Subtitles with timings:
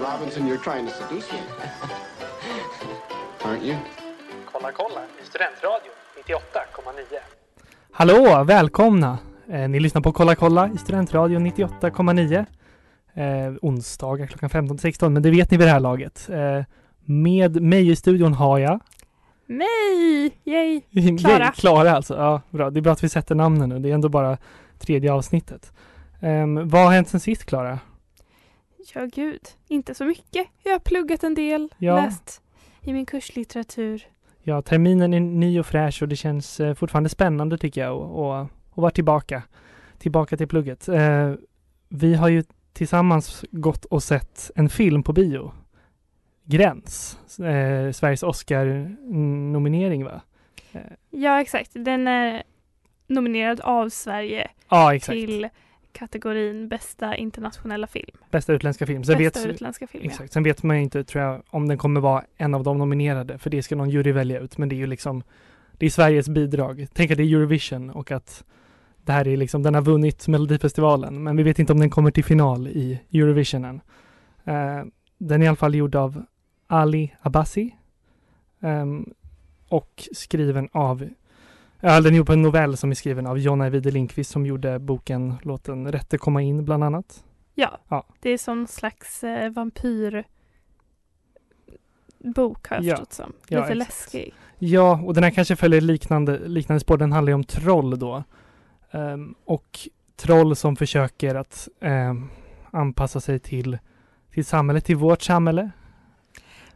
[0.00, 1.38] Robinson, you're trying to seduce me.
[3.44, 3.76] Aren't you?
[4.52, 5.90] Kolla kolla i Studentradio
[6.26, 7.18] 98,9.
[7.90, 9.18] Hallå, välkomna!
[9.48, 12.46] Eh, ni lyssnar på Kolla kolla i Studentradion 98,9.
[13.14, 16.28] Eh, onsdagar klockan 15-16, men det vet ni vid det här laget.
[16.30, 16.64] Eh,
[17.04, 18.80] med mig i studion har jag
[19.46, 20.38] Mig!
[20.44, 20.80] Yay!
[21.18, 21.52] Klara.
[21.52, 22.16] Klara alltså.
[22.16, 22.70] Ja, bra.
[22.70, 23.78] Det är bra att vi sätter namnen nu.
[23.78, 24.38] Det är ändå bara
[24.78, 25.72] tredje avsnittet.
[26.20, 27.78] Ehm, vad har hänt sen sist, Klara?
[28.94, 29.40] Ja, gud.
[29.68, 30.46] Inte så mycket.
[30.62, 31.96] Jag har pluggat en del, Ja.
[31.96, 32.42] läst
[32.82, 34.06] i min kurslitteratur.
[34.42, 38.26] Ja, terminen är ny och fräsch och det känns eh, fortfarande spännande tycker jag och,
[38.40, 38.40] och,
[38.70, 39.42] och vara tillbaka.
[39.98, 40.88] Tillbaka till plugget.
[40.88, 41.32] Eh,
[41.88, 45.52] vi har ju tillsammans gått och sett en film på bio.
[46.44, 47.18] Gräns.
[47.38, 50.20] Eh, Sveriges Oscar-nominering va?
[51.10, 51.70] Ja, exakt.
[51.74, 52.42] Den är
[53.06, 55.48] nominerad av Sverige Ja, till
[55.98, 58.16] kategorin bästa internationella film.
[58.30, 59.04] Bästa utländska film.
[59.04, 60.10] Sen bästa vet, utländska film, ja.
[60.10, 60.32] exakt.
[60.32, 63.38] Sen vet man inte, tror jag, om den kommer vara en av de nominerade.
[63.38, 64.58] För det ska någon jury välja ut.
[64.58, 65.22] Men det är ju liksom,
[65.72, 66.86] det är Sveriges bidrag.
[66.92, 68.44] Tänk att det är Eurovision och att
[69.04, 71.22] det här är liksom, den har vunnit Melodifestivalen.
[71.22, 73.80] Men vi vet inte om den kommer till final i Eurovisionen.
[74.44, 74.82] Eh,
[75.18, 76.24] den är i alla fall gjord av
[76.66, 77.76] Ali Abbasi.
[78.60, 79.06] Ehm,
[79.68, 81.08] och skriven av
[81.80, 84.46] Ja, den är gjord på en novell som är skriven av Jonna Ajvide Lindqvist som
[84.46, 87.24] gjorde boken Låt den rätte komma in bland annat.
[87.54, 88.04] Ja, Ja.
[88.20, 90.24] det är som slags eh, vampyr
[92.18, 92.96] bok har jag Ja.
[92.96, 93.32] förstått som.
[93.48, 93.76] Ja, Lite exakt.
[93.78, 94.34] läskig.
[94.58, 96.96] Ja, och den här kanske följer liknande, liknande spår.
[96.96, 98.24] Den handlar ju om troll då.
[98.90, 99.78] Ehm, och
[100.16, 102.28] troll som försöker att ehm,
[102.70, 103.78] anpassa sig till,
[104.30, 105.70] till samhället, till vårt samhälle.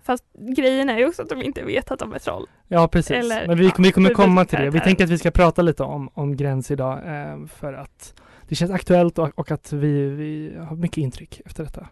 [0.03, 0.25] Fast
[0.56, 2.47] grejen är ju också att de inte vet att de är troll.
[2.69, 3.11] Ja, precis.
[3.11, 4.70] Eller, Men vi, ja, vi kommer komma till det.
[4.70, 8.15] Vi tänker att vi ska prata lite om, om gräns idag ehm, för att
[8.48, 11.89] det känns aktuellt och, och att vi, vi har mycket intryck efter detta.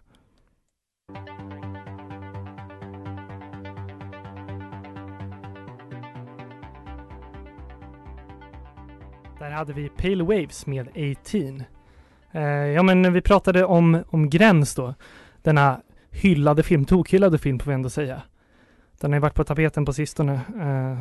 [9.39, 11.63] Där hade vi Pale Waves med 18.
[12.31, 14.93] Eh, ja men vi pratade om, om Gräns då.
[15.41, 15.81] Denna
[16.11, 18.21] hyllade film, tokhyllade film får vi ändå säga.
[18.99, 20.33] Den har ju varit på tapeten på sistone.
[20.33, 20.99] Eh,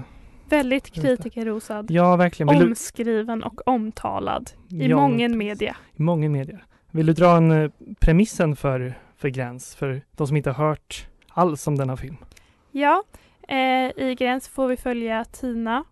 [0.48, 1.90] Väldigt kritikerrosad.
[1.90, 2.54] ja verkligen.
[2.58, 5.76] Vill Omskriven och omtalad i Ja, mången media.
[5.96, 6.64] I många medier.
[6.90, 7.70] Vill du dra en eh,
[8.00, 9.74] premissen för, för Gräns?
[9.74, 12.16] För de som inte har hört alls om denna film.
[12.70, 13.02] Ja,
[13.48, 15.84] eh, i Gräns får vi följa Tina.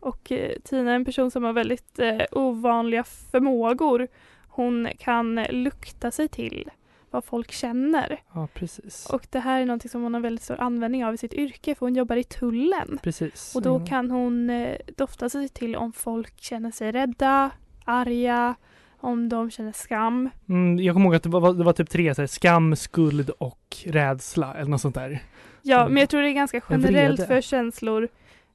[0.00, 4.08] Och eh, Tina är en person som har väldigt eh, ovanliga förmågor.
[4.48, 6.70] Hon kan lukta sig till
[7.12, 8.20] vad folk känner.
[8.34, 9.06] Ja, precis.
[9.10, 11.74] Och det här är något som hon har väldigt stor användning av i sitt yrke
[11.74, 12.98] för hon jobbar i tullen.
[13.02, 13.54] precis.
[13.56, 13.86] Och då Mm.
[13.86, 17.50] kan hon eh, dofta sig till om folk känner sig rädda,
[17.84, 18.54] arga,
[19.00, 20.30] om de känner skam.
[20.48, 23.30] Mm, jag kommer ihåg att det var, det var typ tre, så här, skam, skuld
[23.30, 25.22] och rädsla eller något sånt där.
[25.62, 25.92] Ja, Mm.
[25.94, 28.08] men jag tror det är ganska En generellt för känslor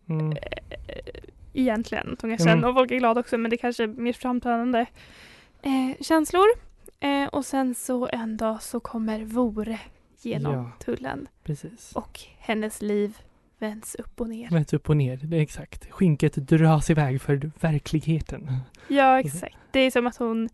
[0.09, 0.31] Mm.
[0.31, 0.37] eh,
[1.53, 2.13] egentligen.
[2.13, 4.85] Att de kan känna och folk är glada också men det kanske är mer framträdande
[5.61, 6.45] eh, känslor.
[6.99, 9.79] Eh, och sen så en dag så kommer Vore
[10.21, 10.71] genom Ja.
[10.85, 11.91] tullen Precis.
[11.95, 13.17] och hennes liv
[13.59, 14.49] vänds upp och ner.
[14.49, 15.91] Rätt upp och ner, det är exakt.
[15.91, 18.49] Skinket dras iväg för verkligheten.
[18.87, 19.57] Ja, exakt.
[19.71, 20.49] Det är som att hon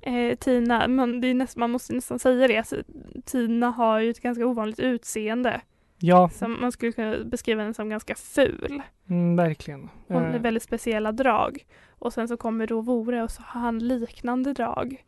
[0.00, 2.76] eh, Tina, man, det är näst, man måste nästan säga det, alltså,
[3.24, 5.60] Tina har ju ett ganska ovanligt utseende.
[6.02, 8.82] Ja, Som man skulle kunna beskriva henne som ganska ful.
[9.08, 9.88] mm, verkligen.
[10.08, 11.64] Hon har Eh, väldigt speciella drag.
[11.88, 15.04] Och sen så kommer då Vore och så har han liknande drag.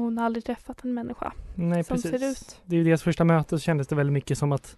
[0.00, 2.10] Hon har aldrig träffat en människa nej, som precis.
[2.20, 2.60] ser ut.
[2.64, 4.76] Det är ju deras första möte så kändes det väldigt mycket som att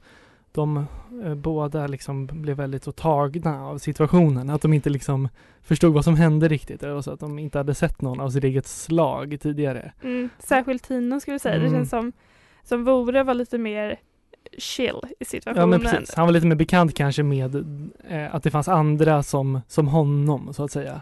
[0.52, 0.86] de
[1.24, 4.50] eh, båda liksom blev väldigt så tagna av situationen.
[4.50, 5.28] Att de inte liksom
[5.62, 6.82] förstod vad som hände riktigt.
[6.82, 9.92] Eller så att de inte hade sett någon av sitt eget slag tidigare.
[10.02, 11.58] Mm, särskilt Tina skulle jag säga.
[11.58, 11.78] Det Mm.
[11.78, 12.12] känns som,
[12.62, 13.98] som Vore var lite mer
[14.58, 15.70] chill i Ja situationen.
[15.70, 16.14] men precis.
[16.14, 17.54] Han var lite mer bekant kanske med
[18.08, 21.00] eh, att det fanns andra som, som honom så att säga.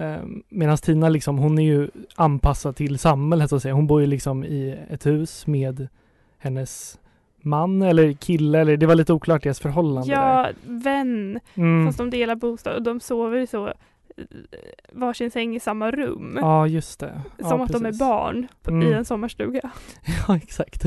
[0.00, 0.18] Eh,
[0.48, 3.74] Medan Tina liksom, hon är ju anpassad till samhället så att säga.
[3.74, 5.88] Hon bor ju liksom i ett hus med
[6.38, 6.98] hennes
[7.42, 10.22] man eller kille eller det var lite oklart deras förhållande där.
[10.22, 11.40] Ja, vän.
[11.54, 11.86] Mm.
[11.86, 13.72] Fast de delar bostad och de sover i så eh,
[14.92, 16.38] varsin säng i samma rum.
[16.40, 17.20] Ja, just det.
[17.38, 17.98] Ja, som att de är precis.
[18.00, 18.92] barn på, i Mm.
[18.92, 19.70] en sommarstuga.
[20.28, 20.84] Ja, exakt.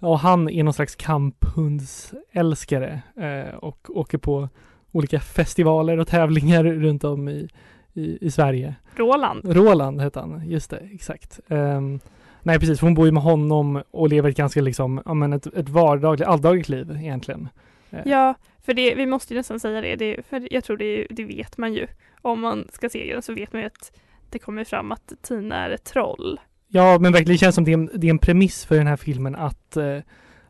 [0.00, 4.48] Och han är någon slags kamphundsälskare eh, och åker på
[4.92, 7.48] olika festivaler och tävlingar runt om i,
[7.94, 8.74] i, i Sverige.
[8.96, 9.56] Roland.
[9.56, 11.40] Roland hette han, just det, exakt.
[11.48, 12.00] Ehm,
[12.42, 15.46] nej, precis, hon bor ju med honom och lever ett ganska liksom, ja men ett,
[15.46, 17.48] ett vardagligt, alldagligt liv egentligen.
[17.90, 21.06] Eh, Ja, för det, vi måste ju nästan säga det, det för jag tror det,
[21.10, 21.86] det vet man ju.
[22.22, 23.92] Om man ska se den så vet man ju att
[24.30, 26.40] det kommer fram att Tina är ett troll.
[26.68, 28.86] Ja, men verkligen, det känns som det är, en, det är en premiss för den
[28.86, 29.98] här filmen att, eh,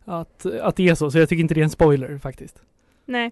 [0.04, 2.62] att, att det är så, så jag tycker inte det är en spoiler faktiskt.
[3.06, 3.30] Nej,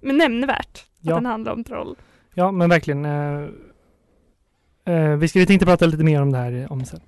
[0.00, 1.14] men nämnvärt att Ja.
[1.14, 1.96] den handlar om troll.
[2.38, 3.04] Ja, men verkligen.
[3.04, 3.48] Eh,
[4.84, 7.00] eh, vi tänkte prata lite mer om det här eh, om sen.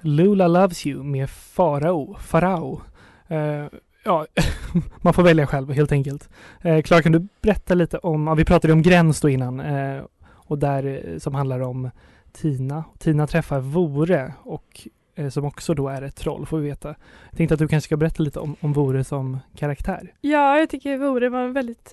[0.00, 2.16] Lula Loves You med Farao.
[2.20, 2.80] Farao.
[3.28, 3.66] Eh,
[4.04, 4.26] ja,
[5.00, 6.28] man får välja själv helt enkelt.
[6.60, 10.02] Eh, Klara, kan du berätta lite om, ja, vi pratade om Gräns då innan eh,
[10.26, 11.90] och där eh, som handlar om
[12.32, 12.84] Tina.
[12.98, 14.88] Tina träffar Vore och
[15.30, 16.88] som också då är ett troll får vi veta.
[17.30, 20.12] Jag tänkte att du kanske ska berätta lite om, om Vore som karaktär.
[20.20, 21.92] Ja, jag tycker Vore var en väldigt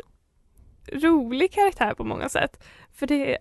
[0.93, 2.63] rolig karaktär på många sätt.
[2.93, 3.37] För det,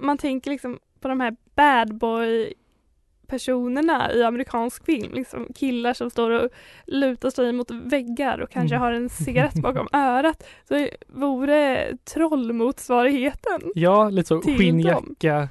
[0.00, 2.52] man tänker liksom på de här bad boy
[3.26, 6.50] personerna i amerikansk film, liksom killar som står och
[6.86, 8.82] lutar sig mot väggar och kanske Mm.
[8.82, 10.42] har en cigarett bakom örat.
[10.68, 13.60] Så vore trollmotsvarigheten.
[13.74, 15.48] Ja, lite så skinnjacka,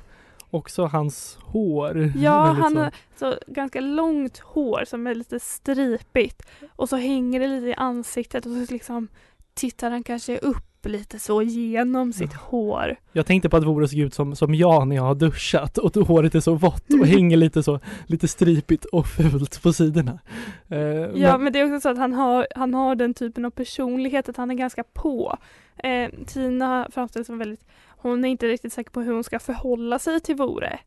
[0.51, 2.12] också hans hår.
[2.18, 6.42] Ja, han har så ganska långt hår som är lite stripigt
[6.75, 9.07] och så hänger det lite i ansiktet och så liksom
[9.53, 12.95] tittar han kanske upp lite så genom sitt hår.
[13.12, 15.95] Jag tänkte på att Vore såg ut som, som jag när jag har duschat och
[16.07, 20.19] håret är så vått och hänger lite så lite stripigt och fult på sidorna.
[20.68, 23.45] Eh, Ja, men, men det är också så att han har, han har den typen
[23.45, 25.38] av personlighet att han är ganska på.
[25.83, 27.65] Eh, Tina framställs som väldigt,
[28.01, 30.80] hon är inte riktigt säker på hur hon ska förhålla sig till Vore.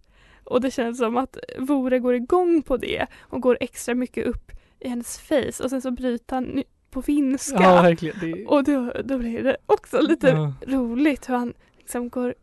[0.45, 4.53] Och det känns som att Vore går igång på det och går extra mycket upp
[4.81, 7.63] i hennes face och sen så bryter han på finska.
[7.63, 8.17] ja, verkligen.
[8.21, 10.53] Det, Och då, då blir det också lite ja.
[10.67, 12.35] roligt hur han liksom går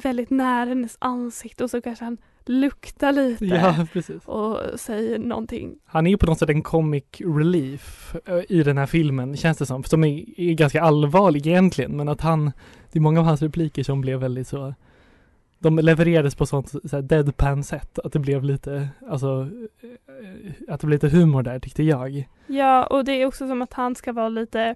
[0.00, 3.86] väldigt nära hennes ansikte och så kanske han luktar lite ja,
[4.24, 5.78] och säger någonting.
[5.84, 9.58] Han är ju på något sätt en comic relief eh, i den här filmen, känns
[9.58, 9.84] det som.
[9.84, 12.52] Som är, är ganska allvarlig egentligen, men att han,
[12.92, 14.74] det är många av hans repliker som blev väldigt så
[15.58, 19.48] de levererades på sånt så deadpan sätt, att det blev lite, alltså,
[19.82, 22.28] eh, att det blev lite humor där tyckte jag.
[22.46, 24.74] Ja, och det är också som att han ska vara lite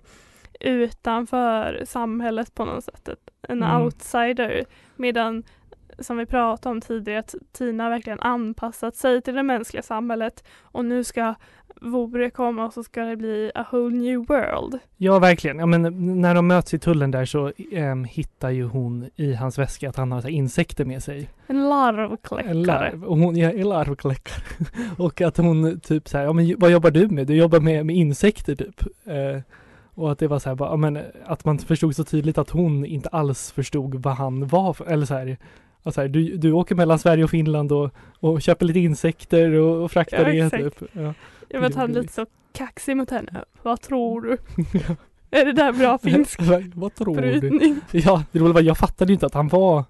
[0.61, 3.09] utanför samhället på något sätt.
[3.49, 3.83] En Mm.
[3.83, 4.65] outsider.
[4.97, 5.43] Medan,
[6.01, 10.45] som vi pratade om tidigare, att Tina verkligen anpassat sig till det mänskliga samhället.
[10.63, 11.35] Och nu ska
[11.83, 14.79] Vore komma och så ska det bli a whole new world.
[14.97, 15.59] Ja, verkligen.
[15.59, 15.83] Ja, men
[16.21, 19.97] när de möts i tullen där så ehm, hittar ju hon i hans väska att
[19.97, 21.29] han har insekter med sig.
[21.47, 22.51] En larvkläckare.
[22.51, 23.05] En larv.
[23.05, 24.43] Och hon, ja, en larvkläckare.
[24.99, 27.27] och att hon typ så här, ja men vad jobbar du med?
[27.27, 28.83] Du jobbar med, med insekter typ.
[29.05, 29.43] Eh,
[29.95, 32.51] och att det var så här, bara, ja, men att man förstod så tydligt att
[32.51, 35.37] hon inte alls förstod vad han var för, eller så här,
[35.83, 37.91] ja, så här du, du åker mellan Sverige och Finland och,
[38.21, 40.83] och köper lite insekter och, och fraktar Ja, det typ.
[40.93, 41.15] Ja.
[41.49, 43.45] Jag vet han är lite så kaxig mot henne.
[43.63, 44.37] Vad tror du?
[45.31, 46.41] Är det där bra finsk
[46.75, 47.41] vad tror du?
[47.41, 47.81] brytning?
[47.91, 49.85] Ja, det roliga var jag fattade ju inte att han var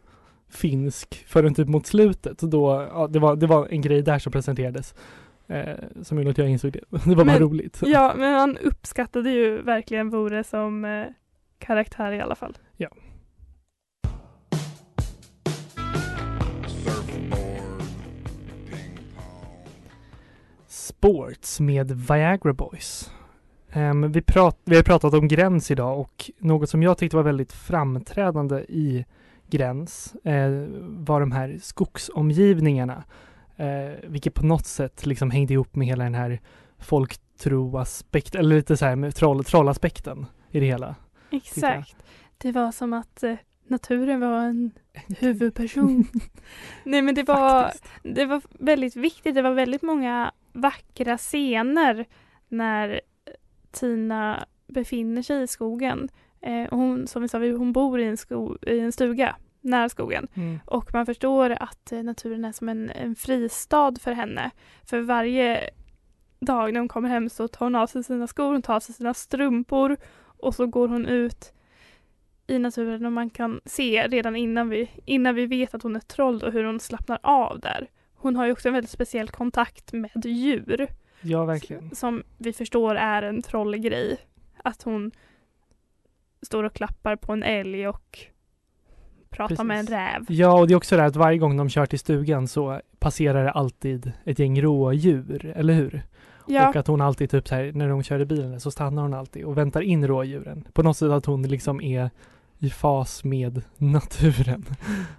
[0.51, 2.39] finsk förrän typ mot slutet.
[2.39, 4.95] Då, ja, det, var, det var en grej där som presenterades.
[5.47, 6.81] Eh, som gjorde att jag insåg det.
[6.91, 7.81] Det var bara Men- roligt.
[7.87, 11.07] Ja, men han uppskattade ju verkligen Vore som eh,
[11.59, 12.59] karaktär i alla fall.
[21.01, 23.11] Sports med Viagra Boys.
[23.73, 27.23] Ehm, vi, prat, vi har pratat om Gräns idag och något som jag tyckte var
[27.23, 29.05] väldigt framträdande i
[29.51, 33.05] Gräns eh, var de här skogsomgivningarna.
[33.57, 36.41] Eh, vilket på något sätt liksom hängde ihop med hela den här
[36.79, 40.95] folktroaspekten, eller lite så här med troll, trollaspekten i det hela.
[41.31, 41.97] Exakt.
[42.39, 43.35] Det var som att eh,
[43.67, 44.71] naturen var en
[45.19, 46.07] huvudperson.
[46.85, 47.85] Nej men det var, Faktiskt.
[48.03, 49.35] det var väldigt viktigt.
[49.35, 52.07] Det var väldigt många vackra scener
[52.49, 53.01] när
[53.71, 56.09] Tina befinner sig i skogen.
[56.41, 60.29] Eh, hon, som vi sa, hon bor i en, sko, i en stuga nära skogen.
[60.35, 60.61] Mm.
[60.67, 64.51] Och man förstår att eh, naturen är som en, en fristad för henne.
[64.85, 65.71] För varje
[66.41, 68.81] dag när hon kommer hem så tar hon av sig sina skor, hon tar av
[68.81, 71.53] sig sina strumpor och så går hon ut
[72.47, 76.01] i naturen och man kan se redan innan vi, innan vi vet att hon är
[76.01, 77.89] troll och hur hon slappnar av där.
[78.23, 80.87] Hon har ju också en väldigt speciell kontakt med djur
[81.21, 81.95] Ja, verkligen.
[81.95, 84.17] som vi förstår är en trollgrej.
[84.65, 85.11] Att hon
[86.43, 88.19] står och klappar på en älg och
[89.31, 89.97] pratar med en Precis.
[89.99, 90.25] räv.
[90.29, 93.45] Ja, och det är också det att varje gång de kör till stugan så passerar
[93.45, 96.03] det alltid ett gäng rådjur, eller hur?
[96.47, 99.03] Ja, Och att hon alltid typ så här, när de kör i bilen så stannar
[99.03, 100.69] hon alltid och väntar in rådjuren.
[100.73, 102.11] På något sätt att hon liksom är
[102.59, 104.65] i fas med naturen.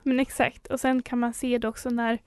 [0.03, 0.67] men exakt.
[0.67, 2.17] Och sen kan man se det också när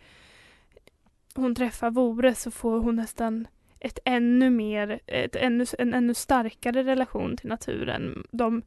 [1.37, 3.49] hon träffar Vore så får hon nästan
[3.81, 8.27] ett ännu mer, ett ännu, en ännu starkare relation till naturen.
[8.31, 8.63] De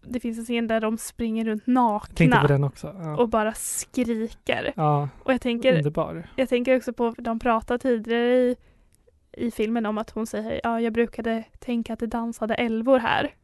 [0.00, 2.70] det finns en scen där de springer runt nakna.
[2.82, 4.72] Ja, och bara skriker.
[4.76, 6.28] ja Och jag tänker, underbar.
[6.36, 8.56] jag tänker också på, de pratade tidigare i,
[9.32, 13.34] i filmen om att hon säger ja jag brukade tänka att det dansade älvor här.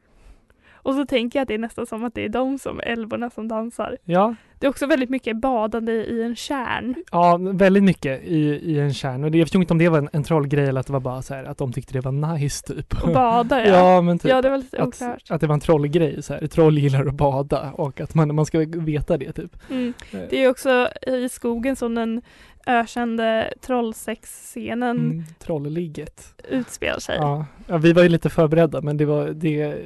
[0.82, 3.30] Och så tänker jag att det är nästan som att det är de som älvorna
[3.30, 3.96] som dansar.
[4.04, 6.94] Ja, Det är också väldigt mycket badande i en kärn.
[7.12, 8.38] ja, väldigt mycket i,
[8.72, 9.24] i en kärn.
[9.24, 11.00] Och det, jag förstod inte om det var en, en trollgrej eller att det var
[11.00, 13.02] bara så här att de tyckte det var nice typ.
[13.02, 13.68] Och bada ja.
[13.94, 14.30] ja, men typ.
[14.30, 15.22] Ja det var lite att, oklart.
[15.30, 16.46] att det var en trollgrej så här.
[16.46, 19.56] Troll gillar att bada och att man, man ska veta det typ.
[19.70, 19.92] Mm.
[20.12, 22.22] Eh, Det är också i skogen som den
[22.66, 26.34] ökände trollsexscenen Mm, trollligget.
[26.48, 27.16] utspelar sig.
[27.16, 27.46] Ja.
[27.66, 29.76] ja, vi var ju lite förberedda men det var, det,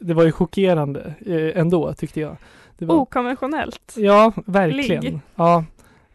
[0.00, 2.36] det var ju chockerande eh, ändå tyckte jag.
[2.78, 3.94] Det var, Okonventionellt.
[3.96, 5.02] Ja, verkligen.
[5.04, 5.20] Ligg.
[5.36, 5.64] Ja.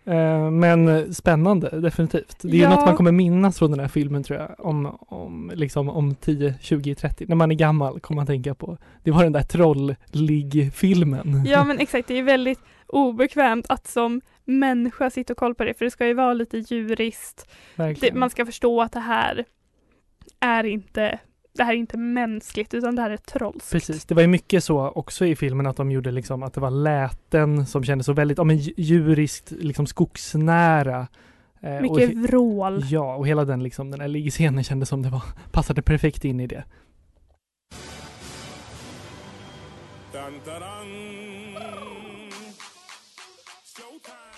[0.06, 2.38] Eh, Men spännande, definitivt.
[2.42, 2.70] Det är Ja.
[2.70, 4.56] något man kommer minnas från den här filmen tror jag.
[4.66, 7.26] Om, om, liksom, om 10, 20, 30.
[7.28, 8.78] När man är gammal kommer man tänka på.
[9.04, 11.44] Det var den där trollligg-filmen.
[11.46, 15.74] Ja men exakt, det är väldigt obekvämt att som människa sitta och kolla på det
[15.74, 17.52] för det ska ju vara lite djuriskt.
[17.76, 19.46] Det, man ska förstå att det här
[20.40, 21.20] är inte
[21.58, 23.72] det här är inte mänskligt utan det här är trolskt.
[23.72, 26.62] Precis, det var ju mycket så också i filmen att de gjorde liksom att det
[26.62, 31.08] var läten som kändes så väldigt, ja men dju- djuriskt, liksom skogsnära.
[31.62, 32.82] Eh, och Mycket he- vrål.
[32.90, 35.22] Ja, och hela den liksom, den här liggscenen kändes som det var,
[35.52, 36.64] passade perfekt in i det.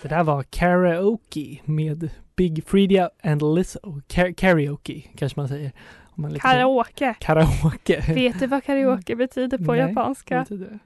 [0.02, 4.02] Det där var Karaoke med Big Freedia and Lizzo.
[4.08, 5.72] Ka- karaoke kanske man säger.
[6.18, 7.16] Man lite- Karaoke.
[7.20, 8.04] Karaoke.
[8.14, 10.40] Vet du vad karaoke betyder på Nej, japanska?
[10.40, 10.80] betyder?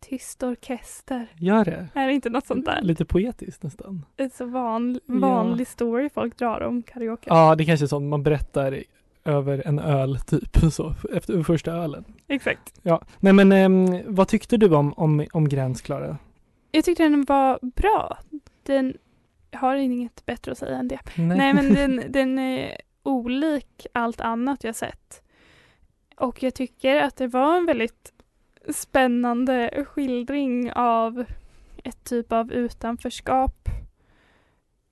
[0.00, 1.26] Tyst orkester.
[1.36, 1.88] Gör det?
[1.94, 2.82] Är det inte något sånt där?
[2.82, 4.04] Lite poetiskt nästan.
[4.16, 5.14] Är så van, Ja.
[5.14, 7.24] vanlig story folk drar om karaoke.
[7.30, 8.82] Ja, det kanske är sånt man berättar
[9.24, 12.04] över en öl typ så, efter första ölen.
[12.28, 12.74] Exakt.
[12.82, 16.18] Ja, nej men ehm, vad tyckte du om, om, om Gräns, Klara?
[16.70, 18.18] Jag tyckte den var bra.
[18.62, 18.96] Den
[19.50, 20.98] jag har inget bättre att säga än det.
[21.16, 25.22] Nej, men den, den är olik allt annat jag sett.
[26.16, 28.12] Och jag tycker att det var en väldigt
[28.74, 31.24] spännande skildring av
[31.84, 33.68] ett typ av utanförskap.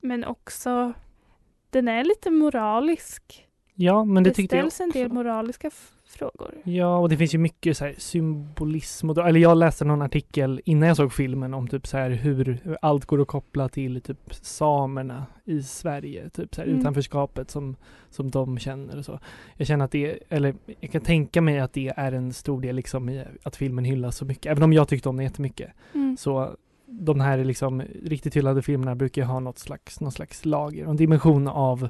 [0.00, 0.92] Men också
[1.70, 3.48] den är lite moralisk.
[3.74, 5.14] Ja, men det, Det, tyckte jag ställs en del också.
[5.14, 5.70] moraliska
[6.16, 6.54] frågor.
[6.64, 10.60] Ja, och det finns ju mycket så här symbolism och, eller jag läste någon artikel
[10.64, 14.00] innan jag såg filmen om typ så här hur, hur allt går att koppla till
[14.00, 16.80] typ samerna i Sverige, typ så här Mm.
[16.80, 17.76] utanförskapet som,
[18.10, 19.18] som de känner och så.
[19.56, 22.76] Jag känner att det, eller jag kan tänka mig att det är en stor del
[22.76, 25.70] liksom i att filmen hyllas så mycket, även om jag tyckte om den jättemycket.
[25.94, 26.16] Mm.
[26.16, 30.86] Så de här liksom riktigt hyllade filmerna brukar ju ha något slags, någon slags lager,
[30.86, 31.88] en dimension av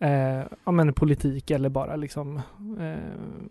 [0.00, 2.36] eh, ja, men politik eller bara liksom
[2.80, 2.96] eh,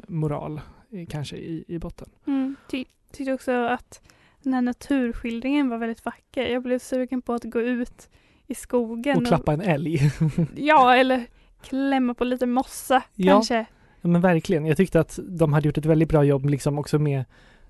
[0.08, 2.10] moral eh, kanske i, i botten.
[2.28, 2.56] Mm.
[2.72, 4.02] Ty- tyckte också att
[4.44, 6.48] den här naturskildringen var väldigt vacker.
[6.48, 8.10] Jag blev sugen på att gå ut
[8.48, 9.18] i skogen.
[9.18, 10.12] Och klappa en älg.
[10.56, 11.26] Ja, eller
[11.62, 13.32] klämma på lite mossa Ja.
[13.34, 13.66] kanske.
[14.02, 14.66] ja, men verkligen.
[14.66, 17.26] Jag tyckte att de hade gjort ett väldigt bra jobb liksom också med,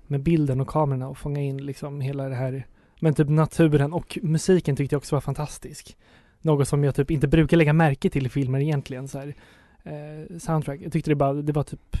[0.06, 2.66] med bilden och kamerorna och fånga in liksom hela det här
[3.02, 5.96] men typ naturen och musiken tyckte jag också var fantastisk.
[6.42, 9.08] Något som jag typ inte brukar lägga märke till i filmer egentligen.
[9.08, 9.34] Så här,
[9.82, 10.80] eh, soundtrack.
[10.80, 11.96] Jag tyckte det, bara, det var typ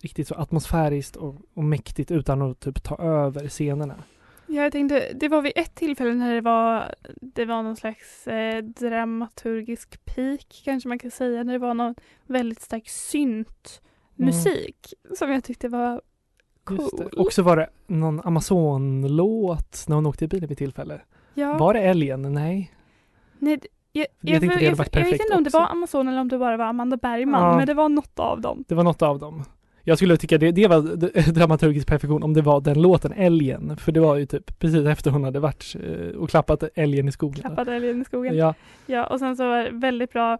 [0.00, 4.04] riktigt så atmosfäriskt och, och mäktigt utan att typ ta över scenerna.
[4.46, 8.26] Ja, jag tänkte, det var vid ett tillfälle när det var, det var någon slags
[8.26, 11.44] eh, dramaturgisk peak kanske man kan säga.
[11.44, 11.94] När det var någon
[12.26, 13.82] väldigt stark synt
[14.16, 16.00] musik som jag tyckte var
[16.64, 17.10] cool.
[17.16, 21.00] Och så var det någon Amazon-låt när hon åkte i bilen vid tillfälle.
[21.34, 21.58] ja.
[21.58, 22.22] Var det älgen?
[22.22, 22.72] Nej.
[23.38, 23.58] Nej,
[23.92, 26.38] jag, Jag jag, jag, jag, jag vet inte om det var Amazon eller om det
[26.38, 27.56] bara var Amanda Bergman, Ja.
[27.56, 28.64] men det var något av dem.
[28.68, 29.44] Det var något av dem.
[29.84, 33.76] Jag skulle tycka det, det var dramaturgisk perfektion om det var den låten, Älgen.
[33.76, 37.12] För det var ju typ precis efter hon hade varit eh, och klappat älgen i
[37.12, 37.40] skogen.
[37.40, 38.36] Klappade älgen i skogen.
[38.36, 38.54] Ja.
[38.86, 40.38] Ja, och sen så var det väldigt bra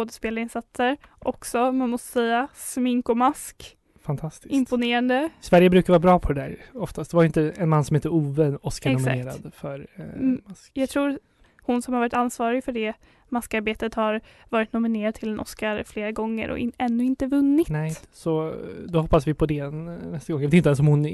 [0.00, 2.48] skådespelarinsatser också, man måste säga.
[2.54, 4.54] Smink och mask, fantastiskt.
[4.54, 5.28] imponerande.
[5.40, 7.10] Sverige brukar vara bra på det där oftast.
[7.10, 10.70] Det var inte en man som heter Ove Oscar-nominerad för eh, Mm, mask.
[10.74, 11.18] Jag tror
[11.66, 12.92] hon som har varit ansvarig för det
[13.28, 17.68] maskarbetet har varit nominerad till en Oscar flera gånger och in, ännu inte vunnit.
[17.68, 18.54] Nej, så eh,
[18.88, 20.42] då hoppas vi på det nästa gång.
[20.42, 21.04] Jag vet inte ens om hon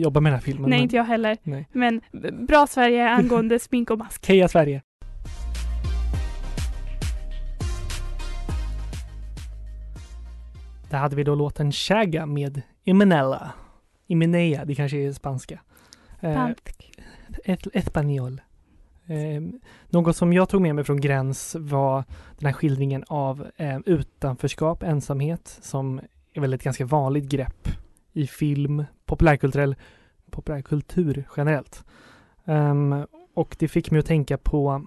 [0.00, 0.70] jobbar med den här filmen.
[0.70, 1.36] Nej, men- inte jag heller.
[1.42, 1.68] Nej.
[1.72, 4.28] Men b- bra Sverige angående smink och mask.
[4.28, 4.82] Heja Sverige!
[10.90, 13.52] Där hade vi då låten Chaga med Imenella.
[14.06, 15.60] Imenea, det kanske är spanska.
[16.20, 16.92] Eh, Spansk.
[17.44, 18.40] ett, espanol.
[19.12, 19.42] Eh,
[19.88, 22.04] något som jag tog med mig från Gräns var
[22.38, 26.00] den här skildringen av eh, utanförskap, ensamhet, som
[26.32, 27.68] är väl ett ganska vanligt grepp
[28.12, 29.76] i film populärkulturell
[30.30, 31.84] populärkultur generellt.
[32.44, 34.84] Um, och det fick mig att tänka på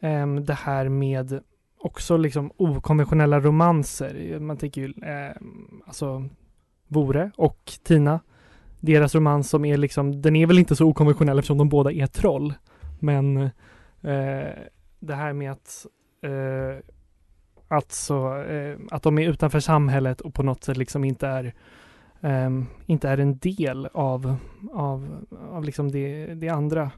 [0.00, 1.40] um, det här med
[1.78, 4.38] också liksom okonventionella romanser.
[4.38, 6.28] Man tänker ju um, alltså
[6.88, 8.20] Vore och Tina.
[8.80, 12.06] Deras romans som är liksom, den är väl inte så okonventionell eftersom de båda är
[12.06, 12.54] troll.
[13.02, 14.50] Men eh,
[15.00, 15.86] det här med att
[16.22, 16.84] eh,
[17.68, 21.54] alltså eh, att de är utanför samhället och på något sätt liksom inte är
[22.20, 24.36] ehm, inte är en del av,
[24.72, 26.90] av, av liksom det, det andra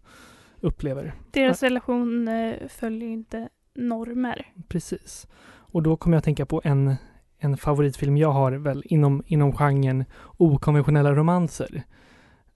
[0.60, 1.14] upplever.
[1.30, 4.46] Deras relation eh, följer inte normer.
[4.68, 5.26] Precis.
[5.44, 6.94] Och då kommer jag att tänka på en,
[7.38, 10.04] en favoritfilm jag har väl inom, inom genren
[10.36, 11.82] okonventionella romanser.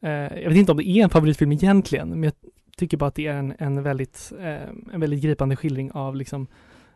[0.00, 2.33] Eh, jag vet inte om det är en favoritfilm egentligen, men jag
[2.76, 6.47] tycker bara att det är en, en, väldigt, eh, en väldigt gripande skildring av liksom,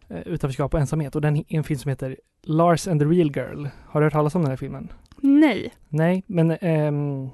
[0.09, 1.15] eh, utanförskap och ensamhet.
[1.15, 3.67] Och den är en film som heter Lars and the Real Girl.
[3.87, 4.93] Har du hört talas om den här filmen?
[5.17, 5.73] Nej.
[5.89, 7.29] Nej, men ehm,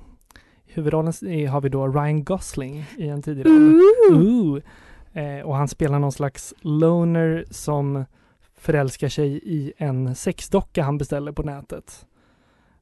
[0.67, 1.13] huvudrollen
[1.49, 3.81] har vi då Ryan Gosling i en tidig roll.
[4.13, 4.61] Ooh.
[5.13, 8.05] Eh, och han spelar någon slags loner som
[8.59, 12.07] förälskar sig i en sexdocka han beställer på nätet.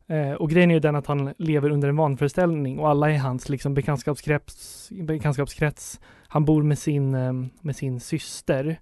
[0.07, 3.17] Eh, och grejen är ju den att han lever under en vanföreställning och alla i
[3.17, 8.81] hans liksom bekantskapskrets, bekantskapskrets han bor med sin, eh, med sin syster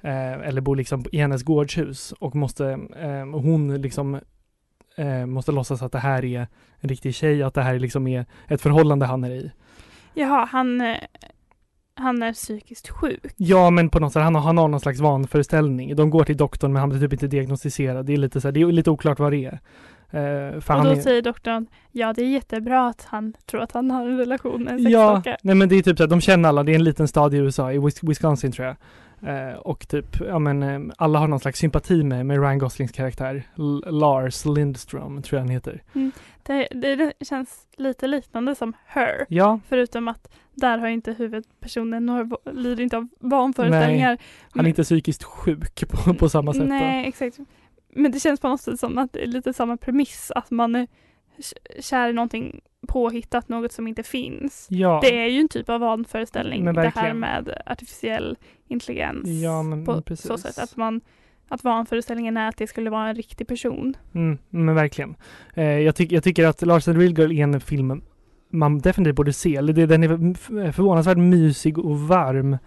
[0.00, 2.66] eh, eller bor liksom i hennes gårdshus och måste,
[2.96, 4.20] eh, hon liksom
[4.96, 6.46] eh, måste låtsas att det här är
[6.80, 9.52] en riktig tjej, att det här liksom är ett förhållande han är i.
[10.14, 10.96] Jaha, han, eh,
[11.96, 13.34] han är psykiskt sjuk.
[13.36, 15.96] Ja, men på något sätt, han har, han har någon slags vanföreställning.
[15.96, 18.06] De går till doktorn, men han blir typ inte diagnostiserad.
[18.06, 19.60] Det är lite så här, det är lite oklart vad det är.
[20.60, 23.90] För och då är, säger doktorn, ja det är jättebra att han tror att han
[23.90, 25.36] har en relation med en Ja, sexdocka.
[25.42, 27.34] nej men det är typ så här, de känner alla, det är en liten stad
[27.34, 28.76] i USA, i Wis- Wisconsin tror jag.
[29.26, 32.92] Eh, och typ, ja men eh, alla har någon slags sympati med, med Ryan Goslings
[32.92, 33.42] karaktär.
[33.58, 35.82] L- Lars Lindström tror jag han heter.
[36.42, 39.26] Det, det, det känns lite liknande som Her.
[39.28, 44.18] Ja, Förutom att där har inte huvudpersonen några, lider inte av vanföreställningar.
[44.50, 46.62] han är inte psykiskt sjuk på, på samma sätt.
[46.62, 46.68] Då.
[46.68, 47.38] Nej, exakt.
[47.94, 50.32] Men det känns på något sätt som att det är lite samma premiss.
[50.34, 50.86] Att man är
[51.80, 54.66] kär i någonting påhittat, något som inte finns.
[54.70, 58.36] Ja, Det är ju en typ av vanföreställning det här med artificiell
[58.68, 59.28] intelligens.
[59.28, 60.26] Ja, men- på precis.
[60.26, 61.00] så sätt att man
[61.48, 63.94] att vanföreställningen är att det skulle vara en riktig person.
[64.14, 65.14] Mm, men verkligen.
[65.54, 68.02] Eh, jag, tyck, jag tycker att Lars and the Real Girl är en film
[68.50, 69.60] man definitivt borde se.
[69.60, 72.58] Den är förvånansvärt mysig och varm.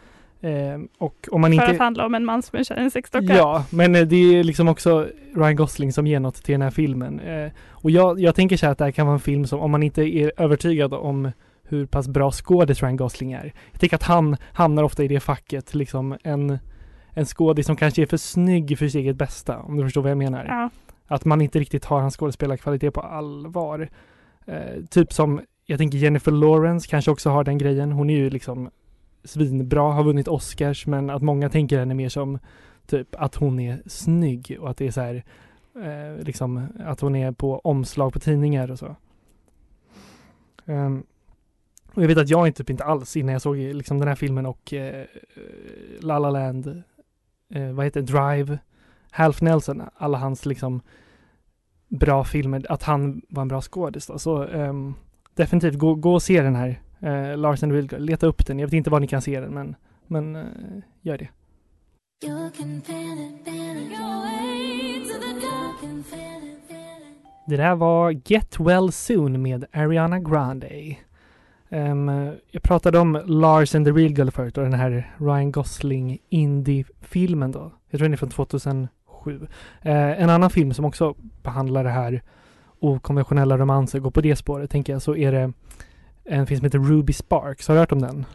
[0.41, 1.83] Eh, och om man För att inte...
[1.83, 3.35] handla om en man som i en sexdocka.
[3.35, 6.71] Ja, men eh, det är liksom också Ryan Gosling som ger något till den här
[6.71, 7.19] filmen.
[7.19, 9.59] Eh, och jag, jag tänker så här att det här kan vara en film som,
[9.59, 11.31] om man inte är övertygad om
[11.63, 13.53] hur pass bra skådis Ryan Gosling är.
[13.71, 16.59] Jag tänker att han hamnar ofta i det facket, liksom en,
[17.13, 20.11] en skådis som kanske är för snygg för sitt eget bästa, om du förstår vad
[20.11, 20.45] jag menar.
[20.45, 20.69] Ja.
[21.07, 23.89] Att man inte riktigt har hans skådespelarkvalitet på allvar.
[24.45, 27.91] Eh, typ som, jag tänker Jennifer Lawrence kanske också har den grejen.
[27.91, 28.69] Hon är ju liksom
[29.23, 32.39] svinbra, har vunnit Oscars, men att många tänker henne mer som
[32.87, 35.23] typ att hon är snygg och att det är så här,
[35.75, 38.95] eh, liksom att hon är på omslag på tidningar och så.
[40.65, 41.03] Um,
[41.93, 44.15] och jag vet att jag inte, typ inte alls innan jag såg liksom den här
[44.15, 45.05] filmen och eh,
[45.99, 46.83] La La Land,
[47.49, 48.59] eh, vad heter det, Drive,
[49.11, 50.81] Half Nelson, alla hans liksom
[51.87, 54.19] bra filmer, att han var en bra skådis då.
[54.19, 54.95] Så um,
[55.33, 58.01] definitivt, gå, gå och se den här eh, Lars and the Real Girl.
[58.01, 58.59] Leta upp den.
[58.59, 59.75] Jag vet inte var ni kan se den, men,
[60.07, 60.43] men eh,
[61.01, 61.29] gör det.
[67.47, 70.95] Det där var Get Well Soon med Ariana Grande.
[71.69, 76.19] Um, jag pratade om Lars and the Real Girl förut och den här Ryan Gosling
[76.29, 77.71] indie-filmen då.
[77.89, 78.89] Jag tror den är från 2007.
[79.25, 79.41] Uh,
[79.81, 82.21] eh, en annan film som också behandlar det här
[82.79, 85.53] okonventionella romanser, går på det spåret tänker jag, så är det
[86.27, 87.67] en film som heter Ruby Sparks.
[87.67, 88.25] Har du hört om den?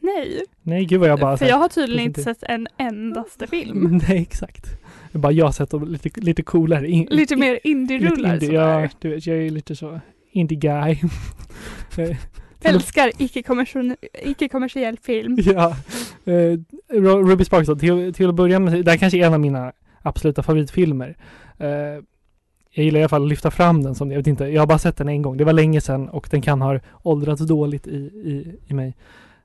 [0.00, 4.00] Nej, Nej, gud vad jag bara för jag har tydligen inte sett en endaste film.
[4.08, 4.66] Nej, exakt.
[5.12, 6.88] Är bara jag har sett dem lite, lite coolare.
[6.88, 8.52] In, Lite mer indie-rullar indie.
[8.52, 10.00] Ja, du vet, jag är lite så
[10.32, 10.96] indie guy.
[11.94, 12.16] Till och-
[12.74, 15.38] Älskar icke-kommersiell icke-kommersiell film.
[15.44, 15.76] Ja,
[16.24, 19.40] Ru- Ruby Sparks då, till, till att börja med, det här kanske är en av
[19.40, 21.16] mina absoluta favoritfilmer.
[21.58, 22.02] Eh,
[22.74, 24.62] jag gillar i alla fall att lyfta fram den som det, jag vet inte, jag
[24.62, 27.42] har bara sett den en gång, det var länge sedan och den kan ha åldrats
[27.42, 28.96] dåligt i, i, i mig.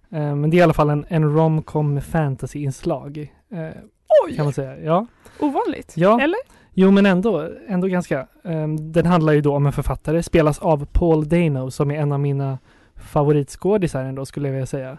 [0.10, 3.34] Eh, men det är i alla fall en, en romcom med fantasy-inslag.
[3.52, 3.68] Eh,
[4.26, 4.36] Oj!
[4.36, 4.80] kan man säga.
[4.80, 5.06] Ja.
[5.40, 5.94] Ovanligt.
[5.96, 6.22] Ja.
[6.22, 6.38] Eller?
[6.74, 8.28] Jo men ändå, ändå ganska.
[8.44, 12.12] Ehm, den handlar ju då om en författare, spelas av Paul Dano som är en
[12.12, 12.58] av mina
[12.96, 14.98] favoritskådisar ändå skulle jag vilja säga.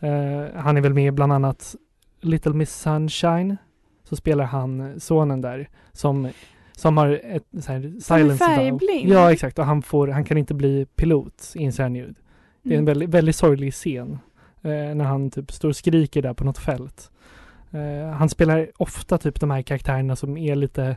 [0.00, 1.76] Eh, han är väl med bland annat
[2.20, 3.56] Little Miss Sunshine.
[4.04, 6.28] Så spelar han sonen där som
[6.76, 9.08] som har ett så här, silence färgblind.
[9.12, 9.58] Ja, exakt.
[9.58, 12.14] Och han, får, han kan inte bli pilot, inser han ju.
[12.62, 12.84] Det är en Mm.
[12.84, 14.18] väldigt, väldigt sorglig scen.
[14.62, 17.10] Eh, när han typ står och skriker där på något fält.
[17.70, 20.96] Eh, han spelar ofta typ de här karaktärerna som är lite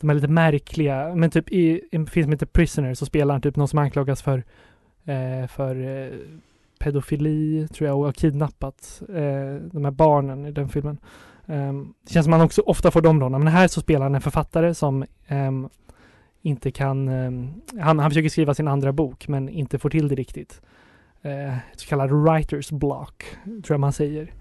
[0.00, 1.14] de är lite märkliga.
[1.14, 3.78] Men typ i i en film som heter Prisoner så spelar han typ någon som
[3.78, 4.44] anklagas för
[5.04, 6.12] eh, för eh,
[6.78, 10.98] pedofili tror jag och har kidnappat eh, de här barnen i den filmen.
[11.46, 13.38] Ehm, det känns som han också ofta får de rollerna.
[13.38, 15.68] Men här så spelar han en författare som ehm,
[16.42, 17.50] inte kan, ehm,
[17.80, 20.60] han, han försöker skriva sin andra bok men inte får till det riktigt.
[21.22, 24.32] Eh, så kallat writers block, tror jag man säger,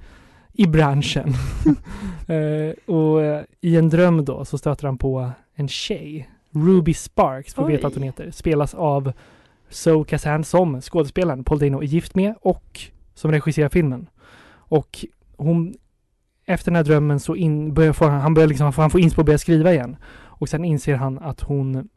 [0.53, 1.33] i branschen.
[2.27, 7.53] eh, och eh, i en dröm då så stöter han på en tjej, Ruby Sparks,
[7.53, 7.91] får vi veta Oj.
[7.91, 9.13] att hon heter, spelas av
[9.69, 12.79] Zoe Kazan som skådespelaren Paul Dano är gift med och
[13.13, 14.09] som regisserar filmen.
[14.53, 15.05] Och
[15.37, 15.75] hon,
[16.53, 19.25] efter den här drömmen så in, börjar få, han börjar liksom, han får inspo att
[19.25, 19.95] börja skriva igen.
[20.41, 21.89] Och sen inser han att hon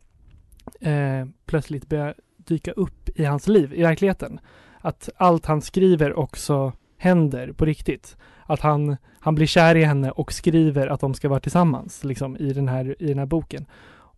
[0.81, 4.41] eh, plötsligt börjar dyka upp i hans liv, i verkligheten.
[4.81, 8.17] Att allt han skriver också händer på riktigt.
[8.47, 12.37] Att han, han blir kär i henne och skriver att de ska vara tillsammans liksom,
[12.37, 13.67] i, den här, i den här boken.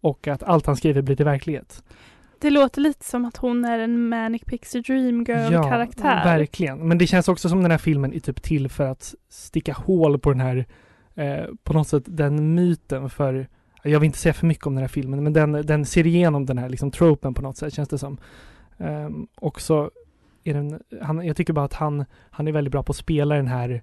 [0.01, 1.83] Och att allt han skriver blir till verklighet.
[2.41, 6.25] Det låter lite som att hon är en Manic Pixie Dream Girl-karaktär.
[6.25, 6.89] verkligen.
[6.89, 10.19] Men det känns också som den här filmen är typ till för att sticka hål
[10.19, 10.67] på den här,
[11.15, 13.49] eh, på något sätt den myten för,
[13.83, 16.47] jag vill inte säga för mycket om den här filmen, men den, den ser igenom
[16.47, 18.19] den här liksom tropen på något sätt känns det som.
[18.79, 19.91] Um, också
[20.45, 23.35] är den, han, jag tycker bara att han, han är väldigt bra på att spela
[23.35, 23.83] den här,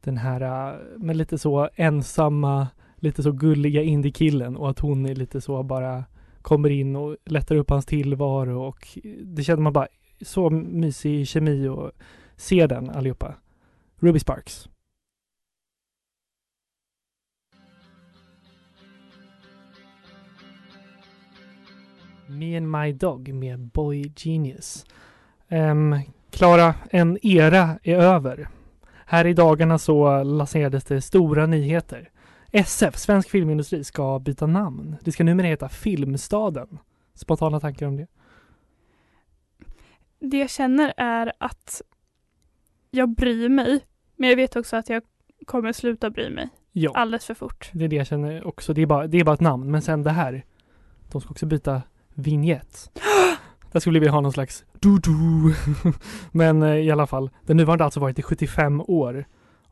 [0.00, 5.14] den här, uh, med lite så ensamma, lite så gulliga indiekillen och att hon är
[5.14, 6.04] lite så bara
[6.42, 9.88] kommer in och lättar upp hans tillvaro och det känner man bara
[10.20, 11.92] så mysig kemi och
[12.36, 13.34] se den allihopa.
[13.96, 14.68] Ruby Sparks.
[22.26, 24.86] Me and My Dog med Boy Genius.
[25.48, 28.48] Klara, Klara, en era är över.
[29.06, 32.10] Här i dagarna så lanserades det stora nyheter.
[32.52, 34.96] SF, Svensk Filmindustri, ska byta namn.
[35.04, 36.78] Det ska numera heta Filmstaden.
[37.14, 38.06] Spontana tankar om det?
[40.20, 41.82] Det jag känner är att
[42.90, 43.80] jag bryr mig,
[44.16, 45.02] men jag vet också att jag
[45.46, 47.70] kommer sluta bry mig Ja, alldeles för fort.
[47.72, 48.74] det är det jag känner också.
[48.74, 49.70] Det är bara, det är bara ett namn.
[49.70, 50.44] Men sen det här.
[51.12, 51.82] De ska också byta
[52.14, 52.90] vignett.
[53.72, 55.54] Där skulle vi ha någon slags du-du.
[56.32, 57.30] Men eh, i alla fall.
[57.46, 59.26] Den nuvarande har alltså varit i 75 år.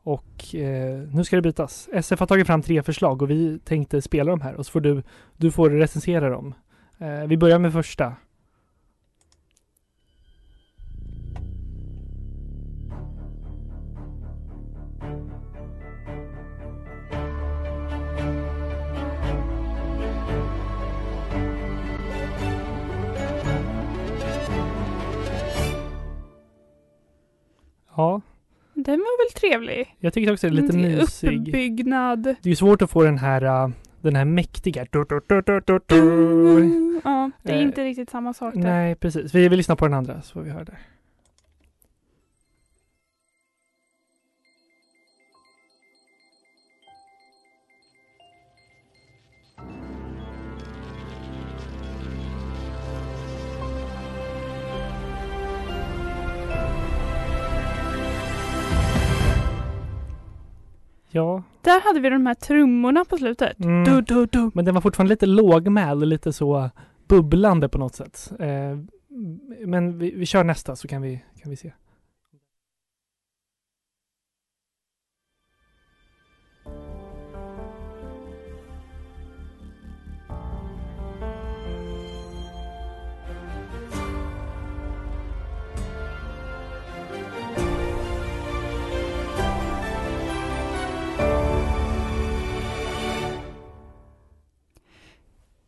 [0.09, 1.89] Och eh, nu ska det bytas.
[1.93, 4.81] SF har tagit fram tre förslag och vi tänkte spela de här och så får
[4.81, 5.03] du,
[5.37, 6.53] du får recensera dem.
[6.97, 8.15] Eh, vi börjar med första.
[27.95, 28.21] Ja,
[28.83, 29.95] den var väl trevlig?
[29.99, 31.39] jag tycker också det är lite Mm, mysig.
[31.47, 32.23] Uppbyggnad.
[32.23, 33.69] Det är ju svårt att få den här, äh,
[34.01, 37.01] den här mäktiga du, du, du, du, du, du.
[37.03, 38.61] Ja, det är Eh, inte riktigt samma sak där.
[38.61, 39.35] Nej, precis.
[39.35, 40.77] Vi vill lyssna på den andra så får vi höra det.
[61.11, 63.59] Ja, Där hade vi de här trummorna på slutet.
[63.59, 63.83] Mm.
[63.83, 64.51] Du, du, du.
[64.53, 66.69] men den var fortfarande lite lågmäld och lite så
[67.07, 68.31] bubblande på något sätt.
[68.39, 68.77] Eh,
[69.65, 71.71] men vi, vi kör nästa så kan vi, kan vi se.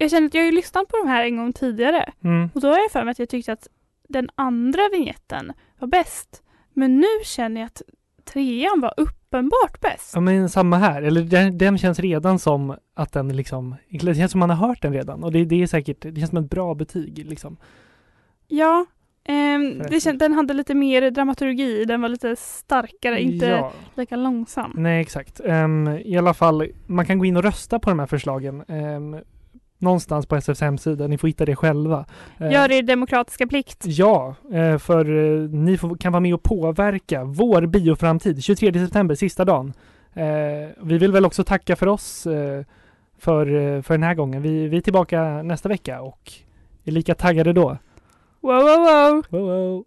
[0.02, 2.12] Jag känner att jag har ju lyssnat på de här en gång tidigare.
[2.24, 2.50] Mm.
[2.54, 3.68] Och då har jag för mig att jag tyckte att
[4.08, 6.44] den andra vignetten var bäst.
[6.74, 7.82] Men nu känner jag att
[8.34, 10.12] trean var uppenbart bäst.
[10.14, 14.32] Ja men samma här, eller den, den känns redan som att den liksom, det känns
[14.32, 16.50] som man har hört den redan och det, det är säkert, det känns som ett
[16.50, 17.58] bra betyg liksom.
[18.48, 18.86] Ja,
[19.24, 21.86] ehm, det den hade lite mer dramaturgi.
[21.86, 24.74] Den var lite starkare, inte Ja, lika långsam.
[24.76, 25.42] nej exakt.
[25.46, 28.64] Ehm, I alla fall, man kan gå in och rösta på de här förslagen.
[28.68, 29.18] Um,
[29.82, 32.06] någonstans på SFs hemsida, ni får hitta det själva.
[32.39, 33.84] Eh, Gör er demokratiska plikt.
[33.86, 38.44] Ja, eh, för eh, ni kan vara med och påverka vår bioframtid.
[38.44, 39.74] 23 september, sista dagen.
[40.82, 42.28] Vi vill väl också tacka för oss.
[43.20, 44.41] För, för den här gången.
[44.41, 46.32] Vi, vi är tillbaka nästa vecka och
[46.86, 47.78] är lika taggade då.
[48.41, 49.24] Wow, wow, wow!
[49.30, 49.86] Wow, wow.